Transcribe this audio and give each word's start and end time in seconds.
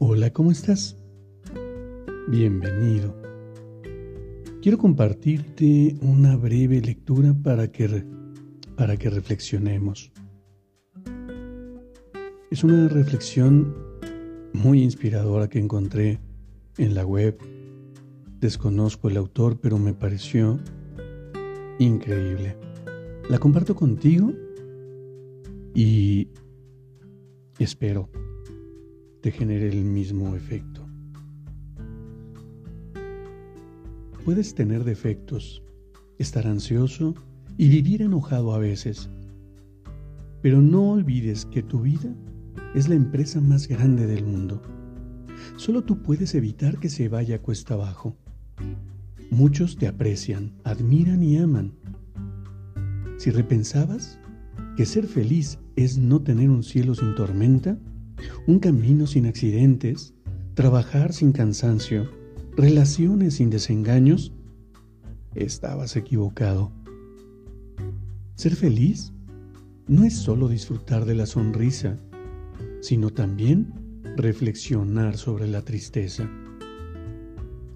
Hola, 0.00 0.32
¿cómo 0.32 0.52
estás? 0.52 0.96
Bienvenido. 2.28 3.20
Quiero 4.62 4.78
compartirte 4.78 5.96
una 6.00 6.36
breve 6.36 6.80
lectura 6.80 7.34
para 7.34 7.72
que, 7.72 8.04
para 8.76 8.96
que 8.96 9.10
reflexionemos. 9.10 10.12
Es 12.48 12.62
una 12.62 12.86
reflexión 12.86 13.74
muy 14.52 14.84
inspiradora 14.84 15.48
que 15.48 15.58
encontré 15.58 16.20
en 16.76 16.94
la 16.94 17.04
web. 17.04 17.36
Desconozco 18.38 19.08
el 19.08 19.16
autor, 19.16 19.58
pero 19.60 19.78
me 19.78 19.94
pareció 19.94 20.60
increíble. 21.80 22.56
La 23.28 23.40
comparto 23.40 23.74
contigo 23.74 24.32
y 25.74 26.28
espero 27.58 28.08
te 29.20 29.30
genere 29.30 29.68
el 29.68 29.84
mismo 29.84 30.34
efecto. 30.34 30.86
Puedes 34.24 34.54
tener 34.54 34.84
defectos, 34.84 35.62
estar 36.18 36.46
ansioso 36.46 37.14
y 37.56 37.68
vivir 37.68 38.02
enojado 38.02 38.52
a 38.52 38.58
veces, 38.58 39.10
pero 40.42 40.60
no 40.60 40.90
olvides 40.90 41.46
que 41.46 41.62
tu 41.62 41.80
vida 41.80 42.14
es 42.74 42.88
la 42.88 42.94
empresa 42.94 43.40
más 43.40 43.66
grande 43.66 44.06
del 44.06 44.24
mundo. 44.24 44.62
Solo 45.56 45.82
tú 45.82 46.02
puedes 46.02 46.34
evitar 46.34 46.78
que 46.78 46.88
se 46.88 47.08
vaya 47.08 47.40
cuesta 47.40 47.74
abajo. 47.74 48.16
Muchos 49.30 49.76
te 49.76 49.88
aprecian, 49.88 50.52
admiran 50.64 51.22
y 51.22 51.38
aman. 51.38 51.72
Si 53.18 53.30
repensabas 53.30 54.18
que 54.76 54.86
ser 54.86 55.06
feliz 55.06 55.58
es 55.74 55.98
no 55.98 56.22
tener 56.22 56.50
un 56.50 56.62
cielo 56.62 56.94
sin 56.94 57.14
tormenta, 57.14 57.78
un 58.48 58.60
camino 58.60 59.06
sin 59.06 59.26
accidentes, 59.26 60.14
trabajar 60.54 61.12
sin 61.12 61.32
cansancio, 61.32 62.10
relaciones 62.56 63.34
sin 63.34 63.50
desengaños, 63.50 64.32
estabas 65.34 65.96
equivocado. 65.96 66.72
Ser 68.36 68.56
feliz 68.56 69.12
no 69.86 70.02
es 70.02 70.16
solo 70.16 70.48
disfrutar 70.48 71.04
de 71.04 71.14
la 71.14 71.26
sonrisa, 71.26 71.98
sino 72.80 73.10
también 73.10 73.70
reflexionar 74.16 75.18
sobre 75.18 75.46
la 75.46 75.60
tristeza. 75.60 76.26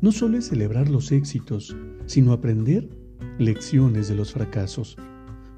No 0.01 0.11
solo 0.11 0.39
es 0.39 0.49
celebrar 0.49 0.89
los 0.89 1.13
éxitos, 1.13 1.77
sino 2.07 2.33
aprender 2.33 2.89
lecciones 3.39 4.09
de 4.09 4.15
los 4.15 4.33
fracasos. 4.33 4.97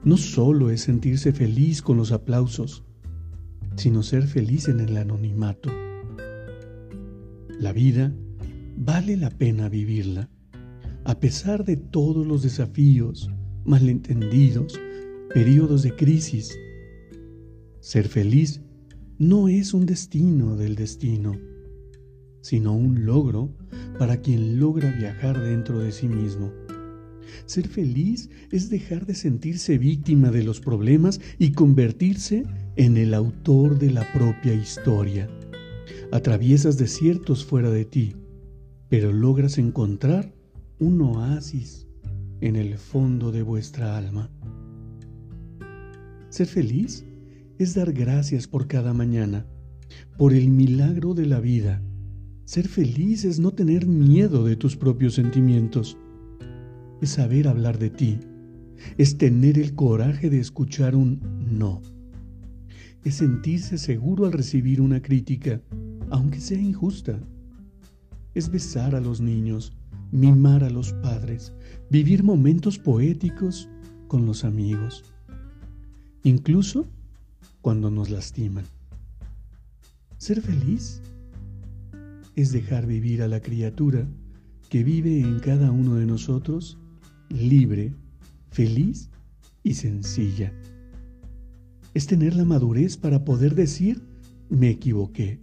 No 0.03 0.16
solo 0.16 0.70
es 0.70 0.80
sentirse 0.80 1.32
feliz 1.32 1.82
con 1.82 1.98
los 1.98 2.10
aplausos, 2.10 2.82
sino 3.76 4.02
ser 4.02 4.26
feliz 4.26 4.68
en 4.68 4.80
el 4.80 4.96
anonimato. 4.96 5.70
La 7.58 7.72
vida 7.72 8.14
vale 8.76 9.16
la 9.16 9.30
pena 9.30 9.68
vivirla, 9.68 10.30
a 11.04 11.20
pesar 11.20 11.64
de 11.64 11.76
todos 11.76 12.26
los 12.26 12.42
desafíos, 12.42 13.30
malentendidos, 13.64 14.78
periodos 15.32 15.82
de 15.82 15.94
crisis. 15.94 16.56
Ser 17.80 18.08
feliz 18.08 18.60
no 19.18 19.48
es 19.48 19.74
un 19.74 19.86
destino 19.86 20.56
del 20.56 20.74
destino, 20.74 21.38
sino 22.41 22.74
un 22.74 23.04
logro 23.06 23.56
para 23.98 24.20
quien 24.20 24.58
logra 24.58 24.91
viajar 24.91 25.41
dentro 25.41 25.78
de 25.78 25.92
sí 25.92 26.08
mismo. 26.08 26.52
Ser 27.46 27.68
feliz 27.68 28.28
es 28.50 28.70
dejar 28.70 29.06
de 29.06 29.14
sentirse 29.14 29.78
víctima 29.78 30.30
de 30.30 30.42
los 30.44 30.60
problemas 30.60 31.20
y 31.38 31.52
convertirse 31.52 32.44
en 32.76 32.96
el 32.96 33.14
autor 33.14 33.78
de 33.78 33.90
la 33.90 34.12
propia 34.12 34.52
historia. 34.52 35.28
Atraviesas 36.10 36.76
desiertos 36.76 37.44
fuera 37.44 37.70
de 37.70 37.84
ti, 37.84 38.16
pero 38.88 39.12
logras 39.12 39.58
encontrar 39.58 40.34
un 40.80 41.00
oasis 41.02 41.86
en 42.40 42.56
el 42.56 42.76
fondo 42.78 43.30
de 43.30 43.42
vuestra 43.42 43.96
alma. 43.96 44.30
Ser 46.30 46.48
feliz 46.48 47.04
es 47.58 47.74
dar 47.74 47.92
gracias 47.92 48.48
por 48.48 48.66
cada 48.66 48.92
mañana, 48.92 49.46
por 50.18 50.32
el 50.32 50.48
milagro 50.48 51.14
de 51.14 51.26
la 51.26 51.38
vida. 51.38 51.80
Ser 52.44 52.66
feliz 52.66 53.24
es 53.24 53.38
no 53.38 53.52
tener 53.52 53.86
miedo 53.86 54.44
de 54.44 54.56
tus 54.56 54.76
propios 54.76 55.14
sentimientos. 55.14 55.96
Es 57.00 57.10
saber 57.10 57.46
hablar 57.46 57.78
de 57.78 57.91
ti. 57.91 58.18
Es 58.98 59.16
tener 59.16 59.58
el 59.58 59.74
coraje 59.74 60.28
de 60.28 60.41
escuchar 60.41 60.96
un 60.96 61.20
no 61.48 61.80
es 63.04 63.16
sentirse 63.16 63.76
seguro 63.76 64.25
al 64.25 64.32
recibir 64.32 64.81
una 64.81 65.00
crítica, 65.03 65.60
aunque 66.10 66.41
sea 66.41 66.59
injusta. 66.59 67.19
Es 68.34 68.50
besar 68.50 68.94
a 68.94 69.00
los 69.00 69.20
niños, 69.20 69.75
mimar 70.10 70.65
a 70.65 70.70
los 70.70 70.94
padres, 70.94 71.53
vivir 71.91 72.25
momentos 72.25 72.78
poéticos 72.78 73.69
con 74.09 74.25
los 74.25 74.44
amigos, 74.44 75.04
incluso 76.22 76.87
cuando 77.60 77.91
nos 77.91 78.10
lastiman. 78.10 78.65
Ser 80.16 80.41
feliz 80.41 81.03
es 82.36 82.53
dejar 82.53 82.86
vivir 82.86 83.22
a 83.22 83.28
la 83.28 83.41
criatura 83.41 84.09
que 84.71 84.82
vive 84.82 85.21
en 85.21 85.41
cada 85.41 85.71
uno 85.71 85.97
de 85.97 86.06
nosotros 86.06 86.78
libre, 87.28 87.92
feliz 88.50 89.10
y 89.62 89.75
sencilla 89.75 90.53
es 91.94 92.09
tener 92.09 92.34
la 92.34 92.44
madurez 92.44 92.97
para 92.97 93.25
poder 93.25 93.55
decir, 93.55 94.03
me 94.50 94.69
equivoqué. 94.69 95.38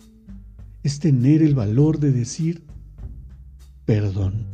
Es 0.84 1.00
tener 1.00 1.42
el 1.42 1.56
valor 1.56 2.00
de 2.00 2.12
decir, 2.12 2.64
perdón. 3.86 4.46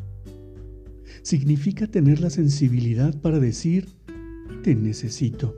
Significa 1.24 1.88
tener 1.88 2.22
la 2.22 2.30
sensibilidad 2.30 3.20
para 3.20 3.40
decir, 3.40 3.88
te 4.64 4.76
necesito. 4.76 5.56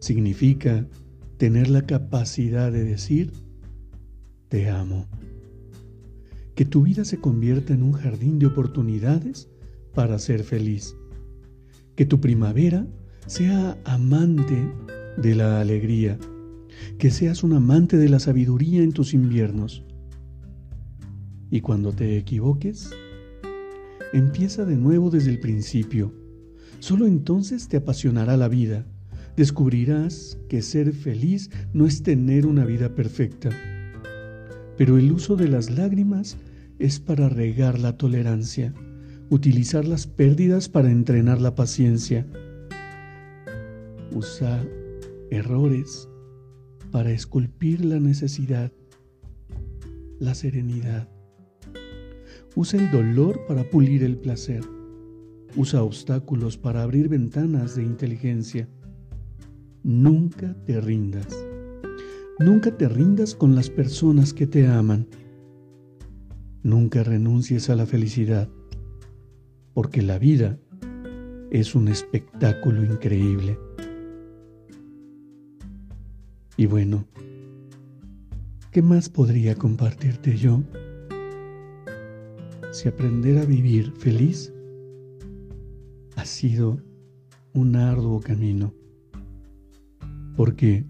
Significa 0.00 0.88
tener 1.36 1.68
la 1.68 1.86
capacidad 1.86 2.72
de 2.72 2.84
decir, 2.84 3.32
te 4.48 4.70
amo. 4.70 5.06
Que 6.54 6.64
tu 6.64 6.82
vida 6.82 7.04
se 7.04 7.18
convierta 7.18 7.74
en 7.74 7.82
un 7.82 7.92
jardín 7.92 8.38
de 8.38 8.46
oportunidades 8.46 9.48
para 9.92 10.18
ser 10.18 10.42
feliz. 10.42 10.96
Que 11.96 12.06
tu 12.06 12.20
primavera 12.20 12.86
sea 13.26 13.78
amante 13.84 14.56
de 15.16 15.34
la 15.34 15.60
alegría, 15.60 16.18
que 16.98 17.10
seas 17.10 17.42
un 17.42 17.52
amante 17.52 17.96
de 17.96 18.08
la 18.08 18.18
sabiduría 18.18 18.82
en 18.82 18.92
tus 18.92 19.14
inviernos. 19.14 19.84
Y 21.50 21.60
cuando 21.60 21.92
te 21.92 22.16
equivoques, 22.16 22.90
empieza 24.12 24.64
de 24.64 24.76
nuevo 24.76 25.10
desde 25.10 25.30
el 25.30 25.40
principio. 25.40 26.12
Solo 26.80 27.06
entonces 27.06 27.68
te 27.68 27.76
apasionará 27.76 28.36
la 28.36 28.48
vida. 28.48 28.86
Descubrirás 29.36 30.38
que 30.48 30.62
ser 30.62 30.92
feliz 30.92 31.50
no 31.72 31.86
es 31.86 32.02
tener 32.02 32.46
una 32.46 32.64
vida 32.64 32.94
perfecta. 32.94 33.50
Pero 34.76 34.98
el 34.98 35.12
uso 35.12 35.36
de 35.36 35.48
las 35.48 35.70
lágrimas 35.70 36.36
es 36.78 36.98
para 36.98 37.28
regar 37.28 37.78
la 37.78 37.96
tolerancia, 37.96 38.74
utilizar 39.30 39.84
las 39.84 40.06
pérdidas 40.06 40.68
para 40.68 40.90
entrenar 40.90 41.40
la 41.40 41.54
paciencia. 41.54 42.26
Usa 44.12 44.64
errores 45.34 46.08
para 46.90 47.10
esculpir 47.10 47.84
la 47.84 47.98
necesidad, 47.98 48.72
la 50.18 50.34
serenidad. 50.34 51.08
Usa 52.54 52.80
el 52.80 52.90
dolor 52.90 53.40
para 53.46 53.68
pulir 53.68 54.04
el 54.04 54.16
placer. 54.16 54.62
Usa 55.56 55.82
obstáculos 55.82 56.56
para 56.56 56.82
abrir 56.82 57.08
ventanas 57.08 57.74
de 57.74 57.82
inteligencia. 57.82 58.68
Nunca 59.82 60.54
te 60.64 60.80
rindas. 60.80 61.26
Nunca 62.38 62.76
te 62.76 62.88
rindas 62.88 63.34
con 63.34 63.54
las 63.54 63.70
personas 63.70 64.32
que 64.32 64.46
te 64.46 64.66
aman. 64.66 65.06
Nunca 66.62 67.02
renuncies 67.02 67.70
a 67.70 67.76
la 67.76 67.86
felicidad, 67.86 68.48
porque 69.74 70.00
la 70.00 70.18
vida 70.18 70.58
es 71.50 71.74
un 71.74 71.88
espectáculo 71.88 72.84
increíble. 72.84 73.58
Y 76.56 76.66
bueno, 76.66 77.04
¿qué 78.70 78.80
más 78.80 79.08
podría 79.08 79.56
compartirte 79.56 80.36
yo? 80.36 80.62
Si 82.72 82.88
aprender 82.88 83.38
a 83.38 83.44
vivir 83.44 83.92
feliz 83.92 84.52
ha 86.16 86.24
sido 86.24 86.78
un 87.54 87.74
arduo 87.74 88.20
camino, 88.20 88.72
porque, 90.36 90.84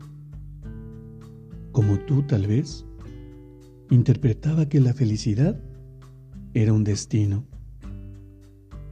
como 1.72 1.98
tú 2.00 2.22
tal 2.22 2.46
vez, 2.46 2.84
interpretaba 3.90 4.68
que 4.68 4.80
la 4.80 4.92
felicidad 4.92 5.58
era 6.52 6.74
un 6.74 6.84
destino, 6.84 7.46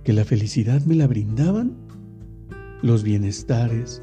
que 0.05 0.15
la 0.15 0.25
felicidad 0.25 0.83
me 0.87 0.95
la 0.95 1.07
brindaban 1.07 1.77
los 2.83 3.03
bienestares 3.03 4.03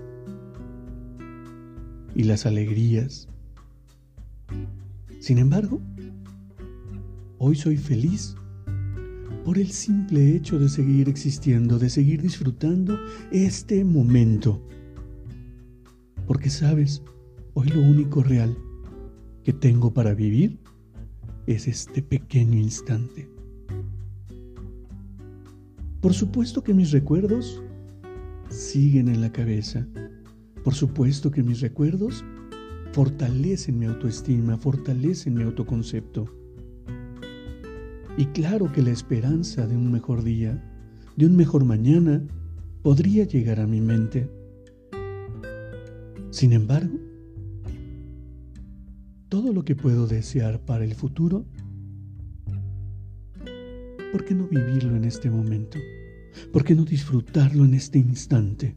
y 2.19 2.24
las 2.24 2.45
alegrías. 2.45 3.30
Sin 5.21 5.38
embargo, 5.38 5.80
hoy 7.38 7.56
soy 7.56 7.77
feliz 7.77 8.36
por 9.45 9.57
el 9.57 9.71
simple 9.71 10.36
hecho 10.36 10.60
de 10.60 10.68
seguir 10.68 11.07
existiendo, 11.07 11.80
de 11.80 11.89
seguir 11.89 12.21
disfrutando 12.21 13.00
este 13.31 13.86
momento. 13.86 14.62
Porque 16.27 16.50
sabes, 16.50 17.01
hoy 17.54 17.69
lo 17.69 17.80
único 17.80 18.21
real 18.21 18.54
que 19.45 19.54
tengo 19.54 19.94
para 19.94 20.13
vivir 20.13 20.60
es 21.48 21.69
este 21.69 22.04
pequeño 22.04 22.60
instante. 22.60 23.30
Por 26.01 26.13
supuesto 26.13 26.66
que 26.66 26.74
mis 26.74 26.92
recuerdos 26.92 27.63
siguen 28.50 29.07
en 29.07 29.21
la 29.21 29.31
cabeza. 29.31 29.88
Por 30.63 30.73
supuesto 30.73 31.31
que 31.31 31.44
mis 31.44 31.61
recuerdos 31.61 32.23
fortalecen 32.91 33.79
mi 33.79 33.85
autoestima, 33.85 34.57
fortalecen 34.57 35.33
mi 35.33 35.44
autoconcepto. 35.44 36.25
Y 38.17 38.25
claro 38.27 38.71
que 38.71 38.81
la 38.81 38.91
esperanza 38.91 39.67
de 39.67 39.77
un 39.77 39.91
mejor 39.91 40.23
día, 40.23 40.61
de 41.15 41.25
un 41.25 41.35
mejor 41.35 41.65
mañana, 41.65 42.21
podría 42.81 43.25
llegar 43.25 43.59
a 43.59 43.67
mi 43.67 43.81
mente. 43.81 44.29
Sin 46.31 46.53
embargo, 46.53 46.97
todo 49.29 49.53
lo 49.53 49.63
que 49.63 49.75
puedo 49.75 50.07
desear 50.07 50.59
para 50.65 50.83
el 50.83 50.95
futuro 50.95 51.45
¿por 54.11 54.25
qué 54.25 54.33
no 54.33 54.47
vivirlo 54.47 54.95
en 54.95 55.06
este 55.06 55.29
momento? 55.29 55.77
¿Por 56.51 56.63
qué 56.63 56.75
no 56.75 56.85
disfrutarlo 56.85 57.65
en 57.65 57.73
este 57.73 58.00
instante? 58.00 58.75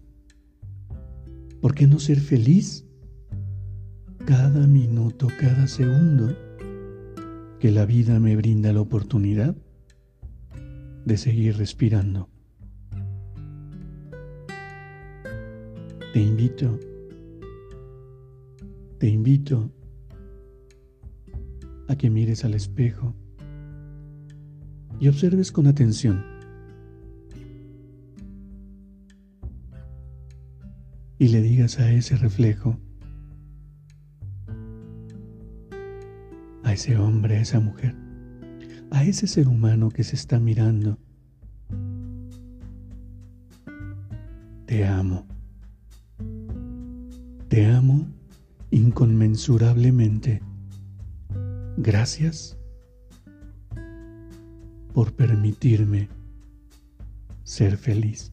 ¿Por 1.63 1.77
qué 1.77 1.87
no 1.87 2.01
ser 2.01 2.19
feliz 2.19 2.85
cada 4.27 4.67
minuto, 4.67 5.29
cada 5.39 5.69
segundo 5.69 6.37
que 7.61 7.71
la 7.71 7.87
vida 7.87 8.19
me 8.19 8.35
brinda 8.35 8.73
la 8.73 8.81
oportunidad 8.81 9.55
de 11.05 11.17
seguir 11.17 11.57
respirando? 11.57 12.29
Te 16.13 16.21
invito, 16.21 16.81
te 18.99 19.07
invito 19.07 19.71
a 21.87 21.95
que 21.95 22.11
mires 22.11 22.45
al 22.45 22.55
espejo 22.55 23.15
y 24.99 25.07
observes 25.07 25.53
con 25.53 25.69
atención. 25.69 26.32
A 31.63 31.65
ese 31.93 32.17
reflejo, 32.17 32.77
a 36.65 36.73
ese 36.73 36.99
hombre, 36.99 37.37
a 37.37 37.41
esa 37.41 37.61
mujer, 37.61 37.95
a 38.91 39.05
ese 39.05 39.29
ser 39.29 39.47
humano 39.47 39.89
que 39.89 40.03
se 40.03 40.17
está 40.17 40.41
mirando, 40.41 40.99
te 44.67 44.85
amo. 44.85 45.25
Te 47.49 47.67
amo 47.67 48.09
inconmensurablemente. 48.73 50.43
Gracias 51.77 52.59
por 54.93 55.13
permitirme 55.13 56.09
ser 57.45 57.77
feliz. 57.77 58.33